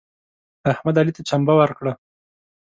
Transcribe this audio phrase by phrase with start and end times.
[0.71, 1.93] احمد علي ته چمبه ورکړه.